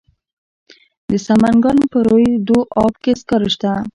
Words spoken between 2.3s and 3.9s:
دو اب کې سکاره شته.